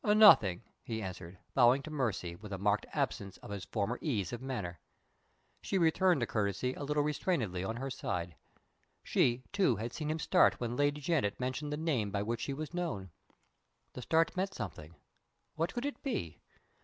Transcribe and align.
"Nothing," 0.03 0.63
he 0.81 0.99
answered, 1.03 1.37
bowing 1.53 1.83
to 1.83 1.91
Mercy, 1.91 2.35
with 2.35 2.51
a 2.51 2.57
marked 2.57 2.87
absence 2.91 3.37
of 3.37 3.51
his 3.51 3.65
former 3.65 3.99
ease 4.01 4.33
of 4.33 4.41
manner. 4.41 4.79
She 5.61 5.77
returned 5.77 6.23
the 6.23 6.25
courtesy 6.25 6.73
a 6.73 6.81
little 6.81 7.03
restrainedly 7.03 7.63
on 7.63 7.75
her 7.75 7.91
side. 7.91 8.35
She, 9.03 9.43
too, 9.53 9.75
had 9.75 9.93
seen 9.93 10.09
him 10.09 10.17
start 10.17 10.59
when 10.59 10.75
Lady 10.75 11.01
Janet 11.01 11.39
mentioned 11.39 11.71
the 11.71 11.77
name 11.77 12.09
by 12.09 12.23
which 12.23 12.41
she 12.41 12.53
was 12.55 12.73
known. 12.73 13.11
The 13.93 14.01
start 14.01 14.35
meant 14.35 14.55
something. 14.55 14.95
What 15.53 15.71
could 15.71 15.85
it 15.85 16.01
be? 16.01 16.39